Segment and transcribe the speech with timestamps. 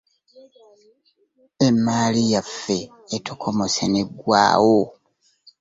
[1.67, 2.79] Emmaali yaffe
[3.15, 4.79] etokomose negwawo.